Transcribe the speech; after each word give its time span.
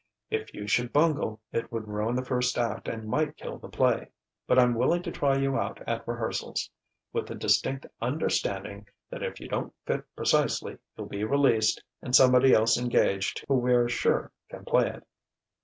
If 0.31 0.51
you 0.55 0.65
should 0.65 0.91
bungle, 0.91 1.41
it 1.51 1.71
would 1.71 1.87
ruin 1.87 2.15
the 2.15 2.25
first 2.25 2.57
act 2.57 2.87
and 2.87 3.07
might 3.07 3.37
kill 3.37 3.59
the 3.59 3.69
play. 3.69 4.07
But 4.47 4.57
I'm 4.57 4.73
willing 4.73 5.03
to 5.03 5.11
try 5.11 5.37
you 5.37 5.59
out 5.59 5.79
at 5.87 6.07
rehearsals 6.07 6.71
with 7.13 7.27
the 7.27 7.35
distinct 7.35 7.85
understanding 8.01 8.87
that 9.11 9.21
if 9.21 9.39
you 9.39 9.47
don't 9.47 9.75
fit 9.85 10.03
precisely 10.15 10.79
you'll 10.97 11.05
be 11.05 11.23
released 11.23 11.83
and 12.01 12.15
somebody 12.15 12.51
else 12.51 12.79
engaged 12.79 13.45
who 13.47 13.53
we're 13.59 13.87
sure 13.89 14.31
can 14.49 14.65
play 14.65 14.89
it." 14.89 15.05